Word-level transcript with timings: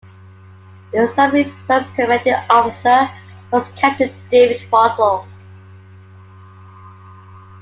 The 0.91 1.07
submarine's 1.13 1.53
first 1.67 1.87
commanding 1.93 2.33
officer 2.49 3.07
was 3.51 3.67
Captain 3.79 4.11
David 4.31 4.59
Russell. 4.73 5.27